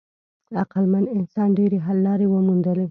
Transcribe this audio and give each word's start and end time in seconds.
عقلمن 0.59 1.03
انسان 1.17 1.49
ډېرې 1.57 1.77
حل 1.85 1.97
لارې 2.07 2.27
وموندلې. 2.29 2.79